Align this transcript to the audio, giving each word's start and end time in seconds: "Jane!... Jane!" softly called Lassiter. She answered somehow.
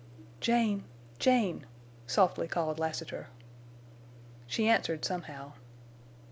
"Jane!... 0.39 0.85
Jane!" 1.19 1.67
softly 2.07 2.47
called 2.47 2.79
Lassiter. 2.79 3.27
She 4.47 4.67
answered 4.67 5.05
somehow. 5.05 5.53